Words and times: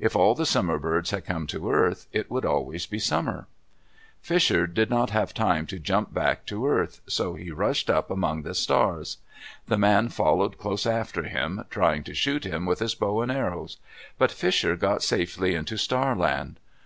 If 0.00 0.16
all 0.16 0.34
the 0.34 0.46
Summer 0.46 0.78
Birds 0.78 1.10
had 1.10 1.26
come 1.26 1.46
to 1.48 1.70
earth, 1.70 2.06
it 2.10 2.30
would 2.30 2.46
always 2.46 2.86
be 2.86 2.98
summer. 2.98 3.46
Fisher 4.22 4.66
did 4.66 4.88
not 4.88 5.10
have 5.10 5.34
time 5.34 5.66
to 5.66 5.78
jump 5.78 6.14
back 6.14 6.46
to 6.46 6.66
earth, 6.66 7.02
so 7.06 7.34
he 7.34 7.50
rushed 7.50 7.90
up 7.90 8.10
among 8.10 8.40
the 8.40 8.54
stars. 8.54 9.18
The 9.68 9.76
man 9.76 10.08
followed 10.08 10.56
close 10.56 10.86
after 10.86 11.24
him, 11.24 11.66
trying 11.68 12.04
to 12.04 12.14
shoot 12.14 12.46
him 12.46 12.64
with 12.64 12.78
his 12.78 12.94
bow 12.94 13.20
and 13.20 13.30
arrows. 13.30 13.76
But 14.16 14.32
Fisher 14.32 14.76
got 14.76 15.02
safely 15.02 15.54
into 15.54 15.76
Star 15.76 16.16
Land. 16.16 16.58